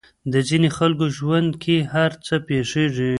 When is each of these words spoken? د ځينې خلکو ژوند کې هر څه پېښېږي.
د 0.33 0.35
ځينې 0.47 0.69
خلکو 0.77 1.05
ژوند 1.17 1.51
کې 1.63 1.75
هر 1.93 2.11
څه 2.25 2.35
پېښېږي. 2.47 3.09